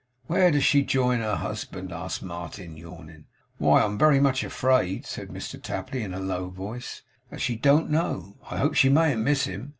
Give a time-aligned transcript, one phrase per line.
[0.25, 3.25] 'Where does she join her husband?' asked Martin, yawning.
[3.59, 7.91] 'Why, I'm very much afraid,' said Mr Tapley, in a low voice, 'that she don't
[7.91, 8.35] know.
[8.49, 9.69] I hope she mayn't miss him.